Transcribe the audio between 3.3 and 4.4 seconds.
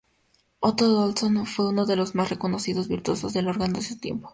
del órgano de su tiempo.